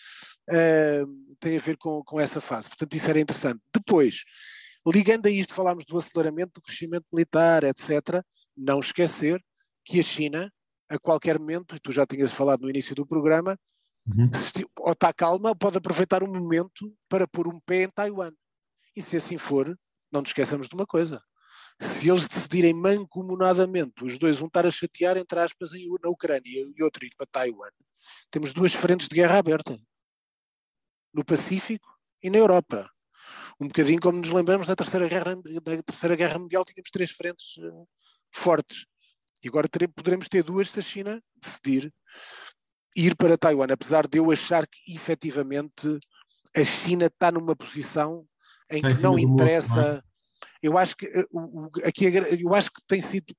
[0.48, 2.68] uh, tem a ver com, com essa fase.
[2.68, 3.61] Portanto, isso era interessante.
[3.74, 4.22] Depois,
[4.87, 8.24] ligando a isto, falámos do aceleramento do crescimento militar, etc.
[8.57, 9.42] Não esquecer
[9.85, 10.50] que a China,
[10.88, 13.59] a qualquer momento, e tu já tinhas falado no início do programa,
[14.07, 14.33] uhum.
[14.33, 18.33] se, ou está calma, pode aproveitar um momento para pôr um pé em Taiwan.
[18.96, 19.79] E se assim for,
[20.11, 21.22] não nos esqueçamos de uma coisa
[21.81, 26.83] se eles decidirem mancomunadamente, os dois, um estar a chatear, entre aspas, na Ucrânia e
[26.83, 27.71] outro ir para Taiwan,
[28.31, 29.79] temos duas frentes de guerra aberta.
[31.12, 31.88] No Pacífico
[32.23, 32.88] e na Europa.
[33.61, 37.57] Um bocadinho como nos lembramos da Terceira Guerra, da terceira guerra Mundial, tínhamos três frentes
[37.59, 37.87] uh,
[38.33, 38.87] fortes.
[39.43, 41.93] E agora poderemos ter duas se a China decidir
[42.97, 45.99] ir para Taiwan, apesar de eu achar que efetivamente
[46.57, 48.27] a China está numa posição
[48.71, 50.03] em que não interessa.
[50.62, 51.25] Eu acho que eh,
[51.87, 52.07] aqui
[52.40, 53.35] eu acho que tem sido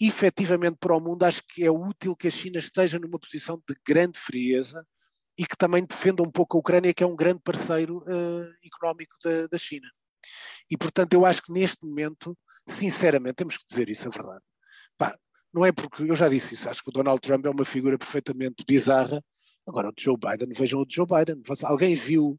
[0.00, 3.74] efetivamente para o mundo, acho que é útil que a China esteja numa posição de
[3.86, 4.86] grande frieza
[5.38, 9.14] e que também defenda um pouco a Ucrânia, que é um grande parceiro uh, económico
[9.22, 9.86] da, da, China.
[10.70, 14.42] E, portanto, eu acho que neste momento, sinceramente, temos que dizer isso, é verdade.
[14.96, 15.16] Pá,
[15.52, 17.98] não é porque, eu já disse isso, acho que o Donald Trump é uma figura
[17.98, 19.22] perfeitamente bizarra.
[19.66, 21.42] Agora, o Joe Biden, vejam o Joe Biden.
[21.64, 22.38] Alguém viu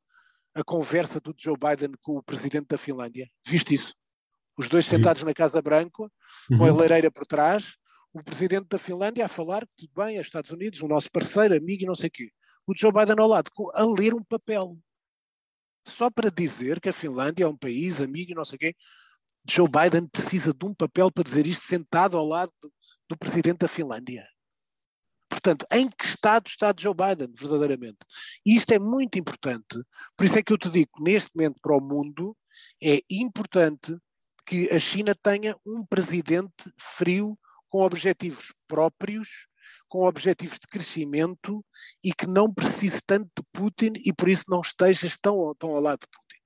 [0.57, 3.29] a conversa do Joe Biden com o presidente da Finlândia.
[3.45, 3.93] Viste isso?
[4.57, 5.27] Os dois sentados Sim.
[5.27, 6.09] na Casa Branca, com
[6.49, 6.65] uhum.
[6.65, 7.75] a lareira por trás,
[8.11, 11.83] o presidente da Finlândia a falar, tudo bem, é Estados Unidos, o nosso parceiro, amigo
[11.83, 12.31] e não sei o quê.
[12.65, 14.75] O Joe Biden ao lado, a ler um papel.
[15.85, 18.75] Só para dizer que a Finlândia é um país amigo e não sei o quê.
[19.47, 22.73] Joe Biden precisa de um papel para dizer isto sentado ao lado do,
[23.09, 24.27] do presidente da Finlândia.
[25.47, 27.99] Portanto, em que estado está Joe Biden, verdadeiramente?
[28.45, 29.81] E isto é muito importante.
[30.17, 32.35] Por isso é que eu te digo, neste momento para o mundo,
[32.83, 33.97] é importante
[34.45, 39.47] que a China tenha um presidente frio com objetivos próprios,
[39.87, 41.63] com objetivos de crescimento
[42.03, 45.81] e que não precise tanto de Putin e por isso não estejas tão, tão ao
[45.81, 46.41] lado de Putin.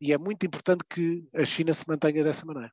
[0.00, 2.72] E é muito importante que a China se mantenha dessa maneira.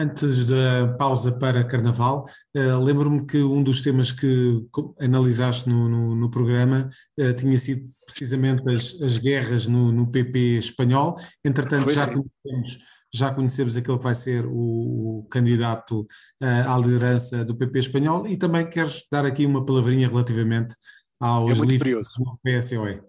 [0.00, 4.64] Antes da pausa para Carnaval, uh, lembro-me que um dos temas que
[5.00, 10.38] analisaste no, no, no programa uh, tinha sido precisamente as, as guerras no, no, PP
[10.56, 11.16] espanhol.
[11.44, 12.78] Entretanto, já conhecemos,
[13.12, 16.02] já conhecemos aquele que vai ser o, o candidato
[16.40, 20.76] uh, à liderança do PP espanhol e também queres dar aqui uma palavrinha relativamente
[21.18, 23.02] aos é livros do PSOE.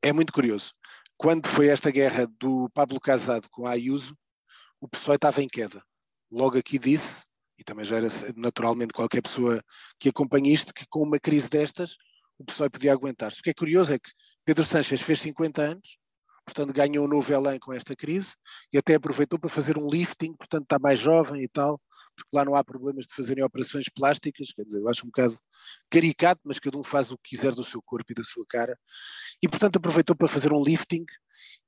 [0.00, 0.72] É muito curioso.
[1.18, 4.16] Quando foi esta guerra do Pablo Casado com a Ayuso,
[4.80, 5.82] o PSOE estava em queda
[6.30, 7.22] logo aqui disse,
[7.58, 9.62] e também já era naturalmente qualquer pessoa
[9.98, 11.96] que acompanha isto, que com uma crise destas
[12.38, 13.40] o pessoal podia aguentar-se.
[13.40, 14.10] O que é curioso é que
[14.44, 15.98] Pedro Sanches fez 50 anos,
[16.44, 18.34] portanto ganhou um novo elan com esta crise
[18.72, 21.78] e até aproveitou para fazer um lifting, portanto está mais jovem e tal,
[22.16, 25.38] porque lá não há problemas de fazerem operações plásticas, quer dizer, eu acho um bocado
[25.90, 28.78] caricato, mas cada um faz o que quiser do seu corpo e da sua cara,
[29.42, 31.04] e portanto aproveitou para fazer um lifting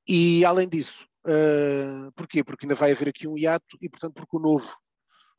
[0.08, 2.42] e além disso, Uh, porquê?
[2.42, 4.76] Porque ainda vai haver aqui um hiato e, portanto, porque o novo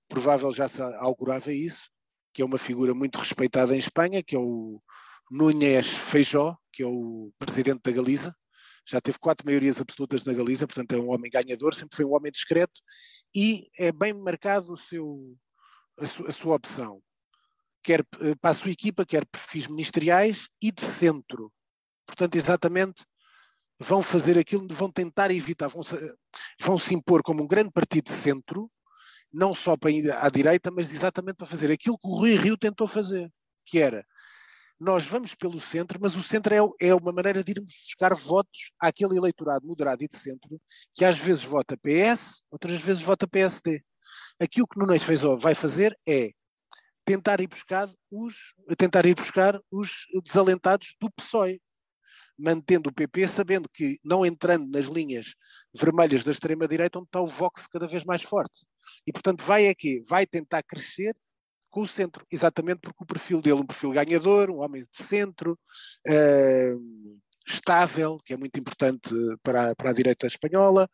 [0.07, 1.89] provável já se augurava isso,
[2.33, 4.81] que é uma figura muito respeitada em Espanha, que é o
[5.31, 8.35] Núñez Feijó, que é o presidente da Galiza,
[8.85, 12.13] já teve quatro maiorias absolutas na Galiza, portanto é um homem ganhador, sempre foi um
[12.13, 12.81] homem discreto
[13.33, 15.35] e é bem marcado o seu,
[15.99, 17.01] a, su, a sua opção,
[17.81, 21.51] quer eh, para a sua equipa, quer perfis ministeriais e de centro.
[22.05, 23.05] Portanto, exatamente
[23.79, 25.95] vão fazer aquilo, vão tentar evitar, vão se,
[26.59, 28.69] vão se impor como um grande partido de centro,
[29.31, 32.57] não só para ir à direita, mas exatamente para fazer aquilo que o Rui Rio
[32.57, 33.31] tentou fazer,
[33.65, 34.05] que era
[34.83, 38.71] nós vamos pelo centro, mas o centro é, é, uma maneira de irmos buscar votos
[38.77, 40.59] àquele eleitorado moderado e de centro,
[40.93, 43.81] que às vezes vota PS, outras vezes vota PSD.
[44.39, 46.31] Aquilo que Nunes Feijó vai fazer é
[47.05, 51.61] tentar ir buscar os, tentar ir buscar os desalentados do PSOE,
[52.37, 55.35] mantendo o PP, sabendo que não entrando nas linhas
[55.73, 58.65] vermelhas da extrema-direita, onde está o Vox cada vez mais forte.
[59.05, 61.15] E, portanto, vai aqui, vai tentar crescer
[61.69, 65.57] com o centro, exatamente porque o perfil dele, um perfil ganhador, um homem de centro,
[66.07, 69.09] uh, estável, que é muito importante
[69.41, 70.87] para a, para a direita espanhola,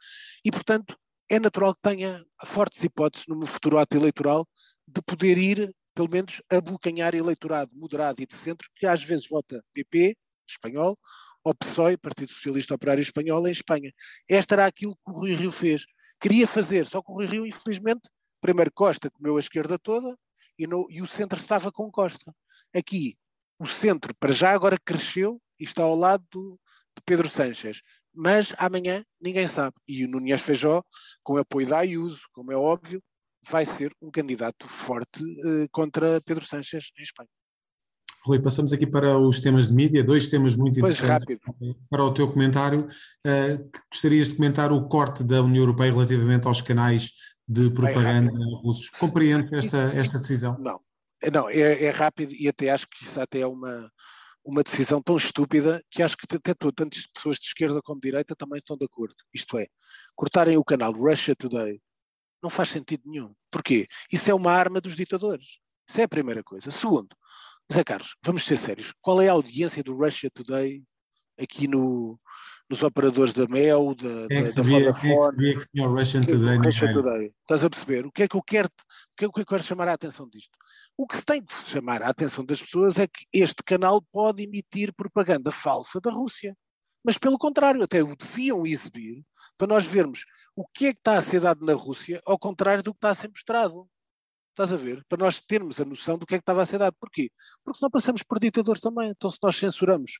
[0.43, 0.97] e, portanto,
[1.29, 4.47] é natural que tenha fortes hipóteses no futuro ato eleitoral
[4.87, 9.63] de poder ir, pelo menos, abocanhar eleitorado moderado e de centro, que às vezes vota
[9.73, 10.17] PP,
[10.51, 10.97] espanhol,
[11.43, 13.93] ou PSOE, Partido Socialista Operário Espanhol, em Espanha.
[14.27, 15.85] Esta era aquilo que o Rui Rio fez.
[16.19, 18.09] Queria fazer, só que o Rui Rio, infelizmente,
[18.41, 20.17] primeiro Costa comeu a esquerda toda
[20.57, 22.33] e, no, e o centro estava com Costa.
[22.75, 23.17] Aqui,
[23.57, 26.59] o centro, para já, agora cresceu e está ao lado do,
[26.95, 27.81] de Pedro Sanches.
[28.13, 29.75] Mas amanhã ninguém sabe.
[29.87, 30.83] E o Nunes Feijó,
[31.23, 33.01] com apoio da Ayuso, como é óbvio,
[33.43, 37.29] vai ser um candidato forte uh, contra Pedro Sanches em Espanha.
[38.25, 41.77] Rui, passamos aqui para os temas de mídia, dois temas muito pois interessantes rápido.
[41.89, 42.87] para o teu comentário.
[43.25, 47.11] Uh, gostarias de comentar o corte da União Europeia relativamente aos canais
[47.47, 48.89] de propaganda é russos.
[48.89, 50.57] Compreende esta, esta decisão?
[50.59, 50.79] Não,
[51.31, 53.91] não é, é, rápido e até acho que isso até é uma,
[54.45, 58.35] uma decisão tão estúpida que acho que até tantas pessoas de esquerda como de direita
[58.35, 59.15] também estão de acordo.
[59.33, 59.65] Isto é,
[60.15, 61.81] cortarem o canal Russia Today
[62.41, 63.33] não faz sentido nenhum.
[63.51, 63.87] Porquê?
[64.11, 65.57] Isso é uma arma dos ditadores.
[65.87, 66.71] Isso é a primeira coisa.
[66.71, 67.09] Segundo,
[67.71, 68.93] Zé Carlos, vamos ser sérios.
[68.99, 70.83] Qual é a audiência do Russia Today
[71.39, 72.19] aqui no,
[72.67, 75.51] nos operadores da Mel, da, é da, da Vodafone?
[75.51, 77.31] É que tinha o Russian Today, Russia Today.
[77.41, 78.07] Estás a perceber?
[78.07, 80.27] O que é que eu quero, o que é que eu quero chamar a atenção
[80.27, 80.57] disto?
[80.97, 84.43] O que se tem que chamar a atenção das pessoas é que este canal pode
[84.43, 86.57] emitir propaganda falsa da Rússia.
[87.03, 89.23] Mas pelo contrário, até o deviam exibir
[89.57, 92.81] para nós vermos o que é que está a ser dado na Rússia, ao contrário
[92.81, 93.87] do que está a ser mostrado.
[94.59, 95.05] Estás a ver?
[95.07, 96.93] Para nós termos a noção do que é que estava a ser dado.
[96.99, 97.31] Porquê?
[97.63, 99.09] Porque senão passamos por ditadores também.
[99.09, 100.19] Então, se nós censuramos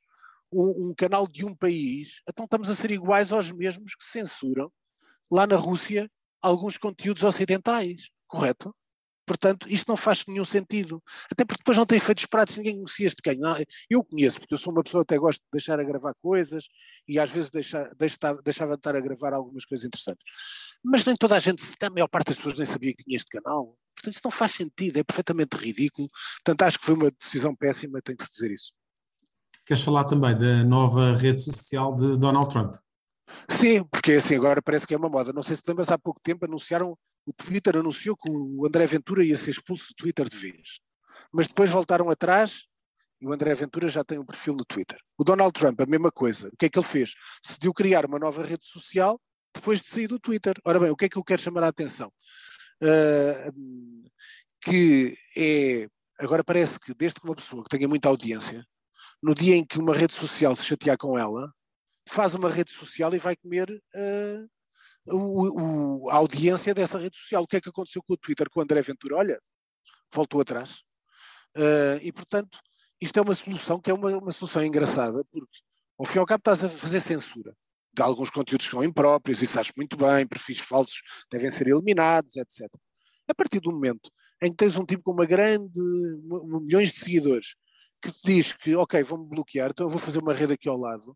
[0.50, 4.72] um, um, canal de um país, então estamos a ser iguais aos mesmos que censuram
[5.30, 6.10] lá na Rússia
[6.42, 8.12] alguns conteúdos ocidentais.
[8.28, 8.74] Correto?
[9.28, 11.04] Portanto, isto não faz nenhum sentido.
[11.30, 13.38] Até porque depois não tem efeitos práticos, ninguém conhecia este quem.
[13.38, 13.58] Não,
[13.90, 16.66] eu conheço, porque eu sou uma pessoa que até gosto de deixar a gravar coisas
[17.06, 20.24] e às vezes deixa, deixa, deixava de estar a gravar algumas coisas interessantes.
[20.82, 23.30] Mas nem toda a gente, a maior parte das pessoas nem sabia que tinha este
[23.30, 23.78] canal.
[24.00, 26.08] Portanto, isto não faz sentido, é perfeitamente ridículo.
[26.38, 28.72] Portanto, acho que foi uma decisão péssima, tem que se dizer isso.
[29.66, 32.76] Queres falar também da nova rede social de Donald Trump?
[33.48, 35.32] Sim, porque assim agora parece que é uma moda.
[35.32, 38.88] Não sei se te lembras, há pouco tempo anunciaram o Twitter anunciou que o André
[38.88, 40.80] Ventura ia ser expulso do Twitter de vez.
[41.32, 42.64] Mas depois voltaram atrás
[43.22, 44.98] e o André Ventura já tem um perfil no Twitter.
[45.16, 46.48] O Donald Trump, a mesma coisa.
[46.48, 47.14] O que é que ele fez?
[47.44, 49.22] Decidiu criar uma nova rede social
[49.54, 50.56] depois de sair do Twitter.
[50.66, 52.12] Ora bem, o que é que eu quero chamar a atenção?
[52.82, 54.10] Uh,
[54.62, 55.88] que é.
[56.20, 58.66] Agora parece que, desde que uma pessoa que tenha muita audiência,
[59.24, 61.54] no dia em que uma rede social se chatear com ela,
[62.08, 64.50] faz uma rede social e vai comer uh,
[65.16, 67.44] o, o, a audiência dessa rede social.
[67.44, 69.18] O que é que aconteceu com o Twitter com o André Ventura?
[69.18, 69.42] Olha,
[70.14, 70.82] voltou atrás.
[71.56, 72.60] Uh, e, portanto,
[73.00, 75.60] isto é uma solução que é uma, uma solução engraçada, porque,
[75.98, 77.56] ao fim e ao cabo, estás a fazer censura
[78.00, 82.38] de alguns conteúdos que são impróprios, isso acho muito bem, perfis falsos devem ser eliminados,
[82.38, 82.70] etc.
[83.28, 84.10] A partir do momento
[84.42, 85.80] em que tens um tipo com uma grande,
[86.62, 87.56] milhões de seguidores,
[88.02, 90.78] que te diz que, ok, vão-me bloquear, então eu vou fazer uma rede aqui ao
[90.78, 91.14] lado,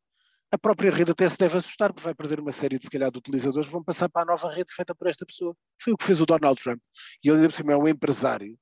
[0.51, 3.09] a própria rede até se deve assustar, porque vai perder uma série de, se calhar,
[3.09, 5.55] de utilizadores, vão passar para a nova rede feita por esta pessoa.
[5.81, 6.79] Foi o que fez o Donald Trump.
[7.23, 8.55] E ele, por cima, é um empresário.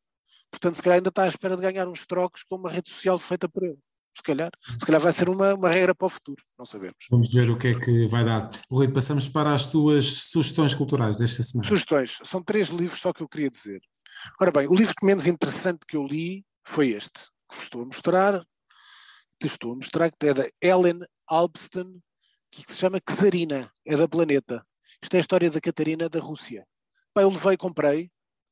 [0.50, 3.18] Portanto, se calhar ainda está à espera de ganhar uns trocos com uma rede social
[3.18, 3.78] feita por ele.
[4.16, 6.98] Se calhar, se calhar vai ser uma, uma regra para o futuro, não sabemos.
[7.10, 8.50] Vamos ver o que é que vai dar.
[8.70, 11.68] Rui, passamos para as suas sugestões culturais desta semana.
[11.68, 12.20] Sugestões.
[12.24, 13.80] São três livros só que eu queria dizer.
[14.40, 17.20] Ora bem, o livro menos interessante que eu li foi este,
[17.50, 18.46] que vos estou a mostrar,
[19.40, 22.00] te estou a mostrar, que é da Ellen Albston,
[22.52, 24.66] que se chama Czarina, é da Planeta.
[25.02, 26.66] Isto é a história da Catarina da Rússia.
[27.16, 28.12] Bem, eu levei, comprei,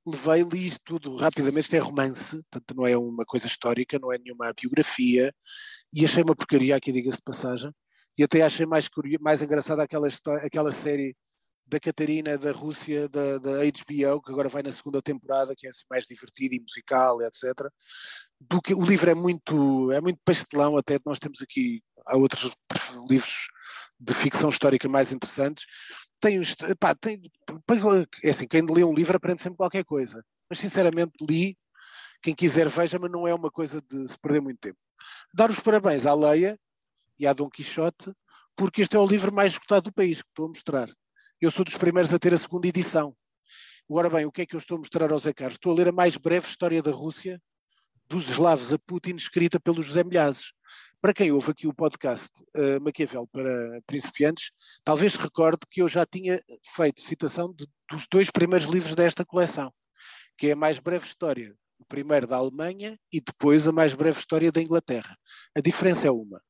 [0.10, 1.16] levei, li isto tudo.
[1.16, 5.34] Rapidamente, isto é romance, portanto não é uma coisa histórica, não é nenhuma biografia,
[5.94, 7.72] e achei uma porcaria aqui, diga-se de passagem,
[8.18, 8.90] e até achei mais,
[9.22, 10.08] mais engraçada aquela,
[10.44, 11.16] aquela série
[11.70, 15.70] da Catarina da Rússia, da, da, HBO, que agora vai na segunda temporada, que é
[15.70, 17.70] assim mais divertido e musical, etc.
[18.42, 22.52] Do que, o livro é muito, é muito pastelão, até nós temos aqui, há outros
[23.08, 23.50] livros
[24.00, 25.66] de ficção histórica mais interessantes.
[26.20, 26.42] Tem,
[26.80, 27.22] pá, tem,
[28.24, 31.56] é assim, quem lê um livro aprende sempre qualquer coisa, mas sinceramente li,
[32.22, 34.78] quem quiser veja, mas não é uma coisa de se perder muito tempo.
[35.34, 36.60] Dar os parabéns à Leia
[37.20, 38.12] e à Dom Quixote,
[38.56, 40.90] porque este é o livro mais esgotado do país que estou a mostrar.
[41.42, 43.16] Eu sou dos primeiros a ter a segunda edição.
[43.90, 45.56] Agora bem, o que é que eu estou a mostrar ao Zé Carlos?
[45.56, 47.42] Estou a ler a mais breve história da Rússia,
[48.10, 50.52] dos eslavos a Putin, escrita pelo José Milhazes.
[51.02, 54.52] Para quem ouve aqui o podcast uh, Maquiavel para principiantes,
[54.84, 56.44] talvez recorde que eu já tinha
[56.76, 59.74] feito citação de, dos dois primeiros livros desta coleção,
[60.38, 64.20] que é a mais breve história, o primeiro da Alemanha e depois a mais breve
[64.20, 65.18] história da Inglaterra.
[65.56, 66.42] A diferença é uma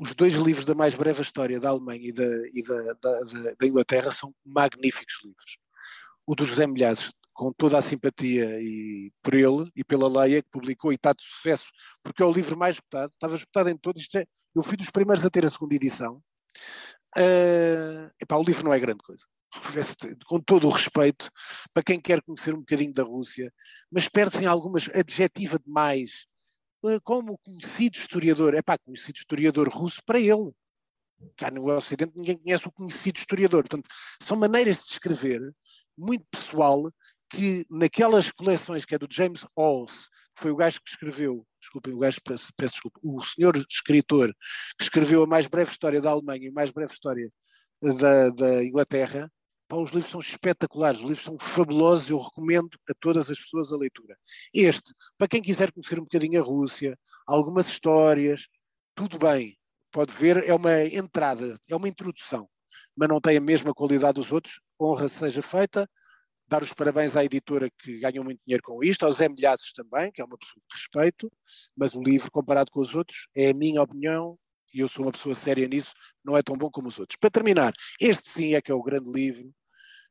[0.00, 3.20] os dois livros da mais breve história da Alemanha e da, e da, da,
[3.60, 5.58] da Inglaterra são magníficos livros.
[6.26, 10.48] O do José Milhares, com toda a simpatia e por ele e pela Leia, que
[10.50, 11.66] publicou e está de sucesso,
[12.02, 14.08] porque é o livro mais esgotado, estava esgotado em todos.
[14.14, 16.22] É, eu fui dos primeiros a ter a segunda edição.
[17.14, 19.24] Uh, epá, o livro não é grande coisa.
[20.26, 21.30] Com todo o respeito
[21.74, 23.52] para quem quer conhecer um bocadinho da Rússia,
[23.90, 26.26] mas perde-se em algumas adjetiva demais
[27.02, 30.52] como conhecido historiador, é pá, conhecido historiador russo para ele.
[31.36, 33.62] Cá no Ocidente ninguém conhece o conhecido historiador.
[33.62, 33.88] Portanto,
[34.22, 35.40] são maneiras de escrever
[35.96, 36.90] muito pessoal
[37.28, 41.92] que naquelas coleções que é do James Hawes, que foi o gajo que escreveu, desculpem,
[41.92, 44.34] o gajo, peço, peço desculpa, o senhor escritor
[44.76, 47.30] que escreveu a mais breve história da Alemanha e a mais breve história
[47.80, 49.30] da, da Inglaterra,
[49.70, 53.70] Pá, os livros são espetaculares, os livros são fabulosos, eu recomendo a todas as pessoas
[53.70, 54.18] a leitura.
[54.52, 58.48] Este, para quem quiser conhecer um bocadinho a Rússia, algumas histórias,
[58.96, 59.56] tudo bem,
[59.92, 62.48] pode ver, é uma entrada, é uma introdução,
[62.96, 65.88] mas não tem a mesma qualidade dos outros, honra seja feita,
[66.48, 69.28] dar os parabéns à editora que ganhou muito dinheiro com isto, ao Zé
[69.76, 71.30] também, que é uma pessoa de respeito,
[71.76, 74.36] mas o livro, comparado com os outros, é a minha opinião,
[74.74, 75.92] e eu sou uma pessoa séria nisso,
[76.24, 77.16] não é tão bom como os outros.
[77.20, 79.54] Para terminar, este sim é que é o grande livro,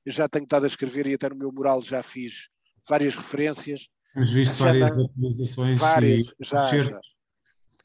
[0.05, 2.49] eu já tenho estado a escrever e até no meu mural já fiz
[2.88, 3.88] várias referências.
[4.13, 5.79] Temos visto várias atualizações.
[5.79, 6.33] Várias, e...
[6.41, 6.99] já, já.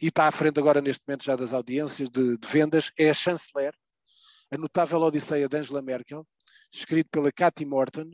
[0.01, 2.91] E está à frente agora neste momento já das audiências de, de vendas.
[2.99, 3.75] É a Chanceler,
[4.51, 6.27] a notável Odisseia de Angela Merkel,
[6.73, 8.11] escrito pela Cathy Morton.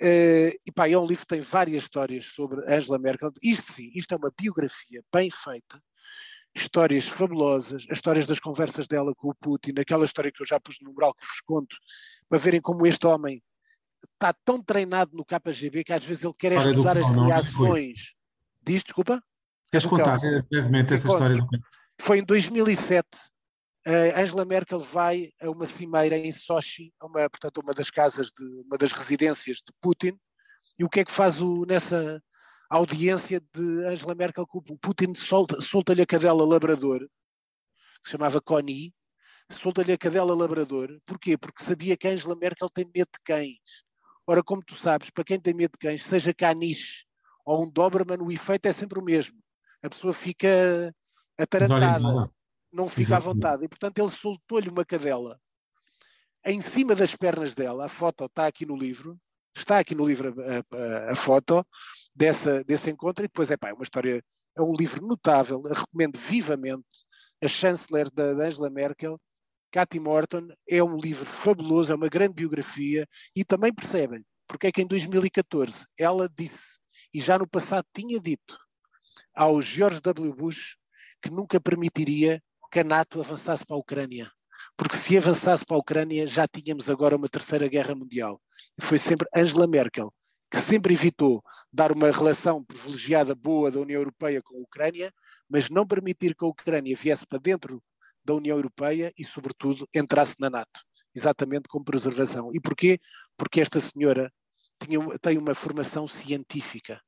[0.00, 3.32] Uh, e pá, é um livro que tem várias histórias sobre Angela Merkel.
[3.42, 5.82] Isto sim, isto é uma biografia bem feita,
[6.60, 10.58] histórias fabulosas, as histórias das conversas dela com o Putin, aquela história que eu já
[10.60, 11.76] pus no mural que vos conto,
[12.28, 13.42] para verem como este homem
[14.14, 18.14] está tão treinado no KGB que às vezes ele quer estudar as reações.
[18.62, 19.22] Diz, desculpa?
[19.70, 20.18] Queres contar
[20.50, 21.36] brevemente essa história?
[21.36, 21.48] Do...
[22.00, 23.06] Foi em 2007.
[24.14, 28.44] A Angela Merkel vai a uma cimeira em Sochi, uma, portanto, uma das casas, de,
[28.66, 30.18] uma das residências de Putin,
[30.78, 32.22] e o que é que faz o, nessa,
[32.70, 38.12] a audiência de Angela Merkel com o Putin solta-lhe solta a cadela labrador, que se
[38.12, 38.94] chamava Connie,
[39.50, 41.00] solta-lhe a cadela labrador.
[41.06, 41.36] Porquê?
[41.36, 43.84] Porque sabia que Angela Merkel tem medo de cães.
[44.26, 47.06] Ora, como tu sabes, para quem tem medo de cães, seja caniche
[47.44, 49.38] ou um Doberman, o efeito é sempre o mesmo.
[49.82, 50.94] A pessoa fica
[51.38, 52.30] atarantada,
[52.70, 53.64] não fica à vontade.
[53.64, 55.40] E, portanto, ele soltou-lhe uma cadela
[56.44, 57.86] em cima das pernas dela.
[57.86, 59.18] A foto está aqui no livro.
[59.58, 61.66] Está aqui no livro a, a, a foto
[62.14, 64.22] dessa, desse encontro, e depois é pá, é uma história,
[64.56, 66.84] é um livro notável, recomendo vivamente,
[67.42, 69.20] a chanceler da, da Angela Merkel,
[69.70, 74.72] Cathy Morton, é um livro fabuloso, é uma grande biografia, e também percebem porque é
[74.72, 76.78] que em 2014 ela disse,
[77.12, 78.56] e já no passado tinha dito,
[79.34, 80.34] ao George W.
[80.34, 80.76] Bush
[81.22, 82.42] que nunca permitiria
[82.72, 84.30] que a NATO avançasse para a Ucrânia.
[84.78, 88.40] Porque se avançasse para a Ucrânia já tínhamos agora uma terceira guerra mundial.
[88.78, 90.10] E foi sempre Angela Merkel
[90.50, 95.12] que sempre evitou dar uma relação privilegiada boa da União Europeia com a Ucrânia,
[95.48, 97.82] mas não permitir que a Ucrânia viesse para dentro
[98.24, 100.80] da União Europeia e, sobretudo, entrasse na NATO,
[101.14, 102.50] exatamente com preservação.
[102.54, 102.98] E porquê?
[103.36, 104.32] Porque esta senhora
[104.80, 107.00] tinha, tem uma formação científica.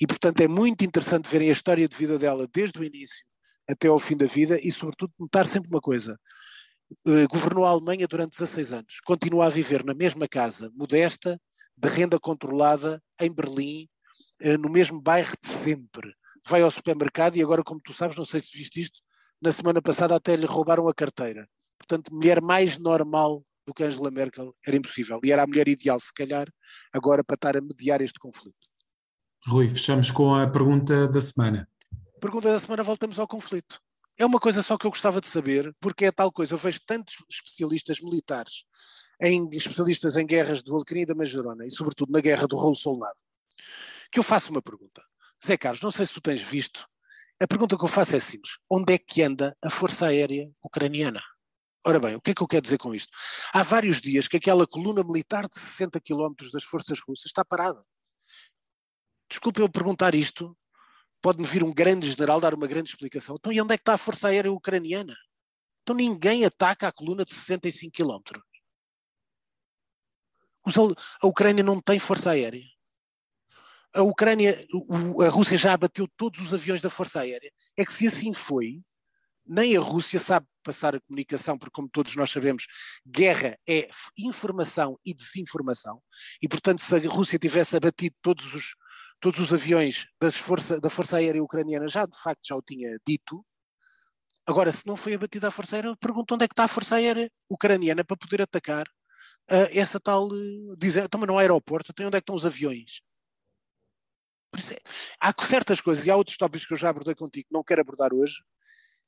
[0.00, 3.24] E, portanto, é muito interessante verem a história de vida dela desde o início
[3.68, 6.18] até ao fim da vida e, sobretudo, notar sempre uma coisa.
[7.06, 11.40] Uh, governou a Alemanha durante 16 anos, continua a viver na mesma casa, modesta,
[11.76, 13.88] de renda controlada em Berlim,
[14.40, 16.14] eh, no mesmo bairro de sempre.
[16.46, 19.00] Vai ao supermercado e agora, como tu sabes, não sei se viste isto,
[19.40, 21.48] na semana passada até lhe roubaram a carteira.
[21.78, 25.20] Portanto, mulher mais normal do que Angela Merkel era impossível.
[25.24, 26.46] E era a mulher ideal, se calhar,
[26.92, 28.56] agora para estar a mediar este conflito.
[29.46, 31.68] Rui, fechamos com a pergunta da semana.
[32.20, 33.80] Pergunta da semana, voltamos ao conflito.
[34.18, 36.80] É uma coisa só que eu gostava de saber, porque é tal coisa, eu vejo
[36.86, 38.64] tantos especialistas militares
[39.20, 42.76] em especialistas em guerras do Alcrim e da Majorona, e sobretudo na guerra do rolo
[42.76, 43.16] solnado,
[44.10, 45.02] que eu faço uma pergunta.
[45.44, 46.86] Zé Carlos, não sei se tu tens visto,
[47.40, 48.58] a pergunta que eu faço é simples.
[48.70, 51.20] Onde é que anda a Força Aérea Ucraniana?
[51.84, 53.10] Ora bem, o que é que eu quero dizer com isto?
[53.52, 57.82] Há vários dias que aquela coluna militar de 60 quilómetros das forças russas está parada.
[59.28, 60.56] Desculpe eu perguntar isto,
[61.22, 63.36] pode-me vir um grande general dar uma grande explicação.
[63.38, 65.16] Então, e onde é que está a Força Aérea Ucraniana?
[65.82, 68.42] Então ninguém ataca a coluna de 65 quilómetros.
[71.20, 72.62] A Ucrânia não tem força aérea.
[73.92, 74.56] A Ucrânia,
[75.26, 77.52] a Rússia já abateu todos os aviões da força aérea.
[77.76, 78.80] É que se assim foi,
[79.44, 82.66] nem a Rússia sabe passar a comunicação, porque como todos nós sabemos,
[83.04, 86.00] guerra é informação e desinformação,
[86.40, 88.74] e portanto se a Rússia tivesse abatido todos os,
[89.22, 93.42] todos os aviões força, da Força Aérea Ucraniana, já de facto já o tinha dito,
[94.44, 96.96] Agora, se não foi abatida a Força Aérea, pergunto onde é que está a Força
[96.96, 98.88] Aérea Ucraniana para poder atacar
[99.50, 100.26] uh, essa tal.
[100.26, 103.00] Uh, dizer, também no aeroporto, tem onde é que estão os aviões?
[104.72, 104.80] É,
[105.20, 108.12] há certas coisas, e há outros tópicos que eu já abordei contigo, não quero abordar
[108.12, 108.42] hoje,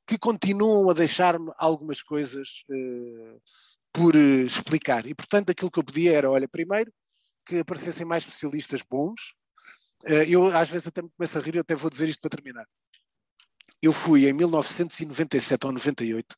[0.06, 3.42] que continuam a deixar-me algumas coisas uh,
[3.92, 5.04] por uh, explicar.
[5.04, 6.92] E, portanto, aquilo que eu pedia era, olha, primeiro,
[7.44, 9.34] que aparecessem mais especialistas bons.
[10.06, 12.30] Uh, eu, às vezes, até me começo a rir, eu até vou dizer isto para
[12.30, 12.66] terminar
[13.84, 16.36] eu fui em 1997 ou 98, uh,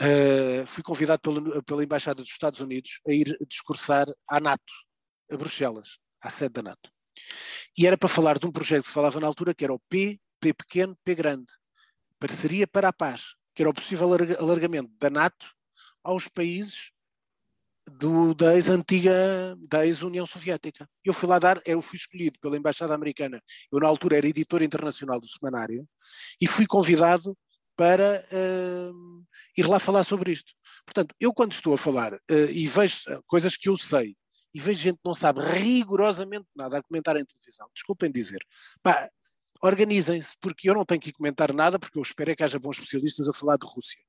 [0.00, 1.20] eh, fui convidado
[1.66, 4.72] pela Embaixada dos Estados Unidos a ir discursar à NATO,
[5.30, 6.90] a Bruxelas, à sede da NATO.
[7.76, 9.78] E era para falar de um projeto que se falava na altura, que era o
[9.78, 11.52] P, P pequeno, P grande,
[12.18, 15.46] Parceria para a Paz, que era o possível alargamento da NATO
[16.02, 16.90] aos países
[17.86, 20.88] do, da ex-antiga, da ex-União Soviética.
[21.04, 24.62] Eu fui lá dar, eu fui escolhido pela Embaixada Americana, eu na altura era editor
[24.62, 25.86] internacional do semanário,
[26.40, 27.36] e fui convidado
[27.76, 29.24] para uh,
[29.56, 30.52] ir lá falar sobre isto.
[30.86, 34.16] Portanto, eu quando estou a falar uh, e vejo coisas que eu sei,
[34.54, 38.38] e vejo gente que não sabe rigorosamente nada a comentar em televisão, desculpem dizer,
[38.82, 39.08] pá,
[39.60, 42.76] organizem-se, porque eu não tenho que comentar nada, porque eu espero é que haja bons
[42.76, 44.00] especialistas a falar de Rússia.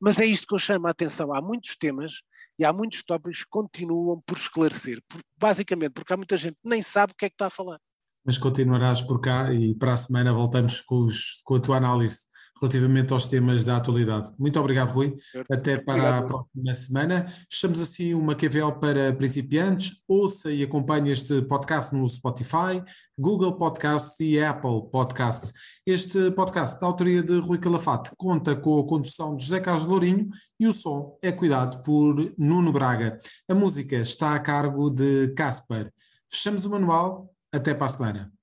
[0.00, 1.32] Mas é isto que eu chamo a atenção.
[1.32, 2.22] Há muitos temas
[2.58, 5.02] e há muitos tópicos que continuam por esclarecer,
[5.38, 7.78] basicamente porque há muita gente que nem sabe o que é que está a falar.
[8.24, 12.24] Mas continuarás por cá e para a semana voltamos com, os, com a tua análise
[12.60, 14.30] relativamente aos temas da atualidade.
[14.38, 15.16] Muito obrigado, Rui.
[15.50, 16.24] Até para obrigado.
[16.24, 17.26] a próxima semana.
[17.50, 20.00] Estamos assim uma QVL para principiantes.
[20.06, 22.82] Ouça e acompanhe este podcast no Spotify,
[23.18, 25.52] Google Podcasts e Apple Podcasts.
[25.86, 30.28] Este podcast, da autoria de Rui Calafate, conta com a condução de José Carlos Lourinho
[30.58, 33.18] e o som é cuidado por Nuno Braga.
[33.48, 35.92] A música está a cargo de Casper.
[36.30, 37.30] Fechamos o manual.
[37.52, 38.33] Até para a semana.